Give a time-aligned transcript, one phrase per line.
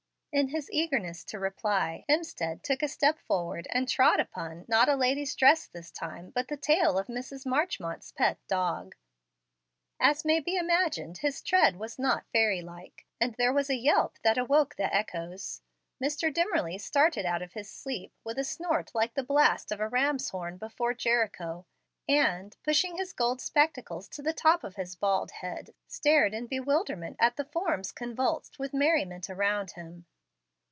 [0.33, 4.95] In his eagerness to reply, Hemstead took a step forward and trod upon, not a
[4.95, 7.45] lady's dress this time, but the tail of Mrs.
[7.45, 8.95] Marchmont's pet dog.
[9.99, 14.19] As may be imagined, his tread was not fairy like, and there was a yelp
[14.23, 15.61] that awoke the echoes.
[16.01, 16.33] Mr.
[16.33, 20.29] Dimmerly started out of his sleep, with a snort like the blast of a ram's
[20.29, 21.65] hom before Jericho,
[22.07, 27.17] and, pushing his gold spectacles to the top of his bald head, stared in bewilderment
[27.19, 30.05] at the forms convulsed with merriment around him.